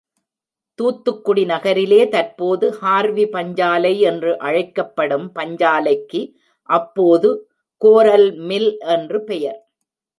தூத்துக்குடி 0.79 1.45
நகரிலே 1.45 2.09
தற்போது 2.09 2.67
ஹார்வி 2.81 3.25
பஞ்சாலை 3.25 3.99
என்று 3.99 4.31
அழைக்கப்படும் 4.39 5.31
பஞ்சாலைக்கு 5.35 6.21
அப்போது 6.69 7.29
கோரல்மில் 7.81 8.69
என்று 8.87 9.23
பெயர். 9.23 9.59